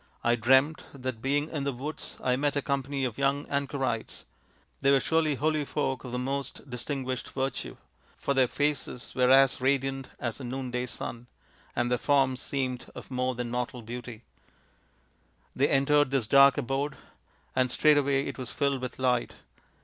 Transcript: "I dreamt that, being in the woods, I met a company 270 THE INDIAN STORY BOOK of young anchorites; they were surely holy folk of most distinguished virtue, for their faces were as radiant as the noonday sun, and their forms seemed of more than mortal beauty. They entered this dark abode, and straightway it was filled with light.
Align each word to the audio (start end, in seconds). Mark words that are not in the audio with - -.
"I 0.23 0.33
dreamt 0.35 0.83
that, 0.95 1.21
being 1.21 1.47
in 1.49 1.63
the 1.63 1.71
woods, 1.71 2.17
I 2.23 2.35
met 2.35 2.55
a 2.55 2.61
company 2.63 3.03
270 3.03 3.45
THE 3.45 3.53
INDIAN 3.55 3.67
STORY 3.67 3.79
BOOK 3.79 3.81
of 3.85 3.85
young 3.85 3.97
anchorites; 4.01 4.25
they 4.79 4.89
were 4.89 4.99
surely 4.99 5.35
holy 5.35 5.63
folk 5.63 6.03
of 6.03 6.19
most 6.19 6.67
distinguished 6.67 7.29
virtue, 7.33 7.77
for 8.17 8.33
their 8.33 8.47
faces 8.47 9.13
were 9.13 9.29
as 9.29 9.61
radiant 9.61 10.09
as 10.19 10.39
the 10.39 10.43
noonday 10.43 10.87
sun, 10.87 11.27
and 11.75 11.91
their 11.91 11.99
forms 11.99 12.41
seemed 12.41 12.87
of 12.95 13.11
more 13.11 13.35
than 13.35 13.51
mortal 13.51 13.83
beauty. 13.83 14.23
They 15.55 15.69
entered 15.69 16.09
this 16.09 16.25
dark 16.25 16.57
abode, 16.57 16.95
and 17.55 17.71
straightway 17.71 18.25
it 18.25 18.39
was 18.39 18.49
filled 18.49 18.81
with 18.81 18.97
light. 18.97 19.35